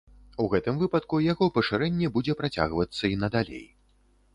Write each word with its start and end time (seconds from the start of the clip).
У 0.43 0.47
гэтым 0.53 0.79
выпадку 0.83 1.21
яго 1.25 1.51
пашырэнне 1.59 2.13
будзе 2.19 2.33
працягвацца 2.43 3.03
і 3.15 3.25
надалей. 3.27 3.67